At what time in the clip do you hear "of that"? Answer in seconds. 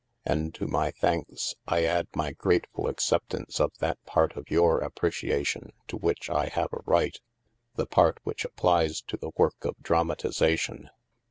3.59-4.03